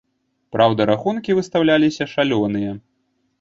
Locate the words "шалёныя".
2.15-2.71